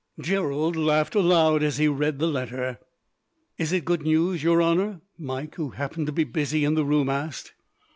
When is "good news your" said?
3.85-4.59